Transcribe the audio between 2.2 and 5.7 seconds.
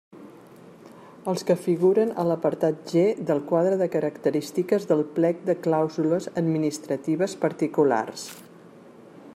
a l'apartat G del quadre de característiques del plec de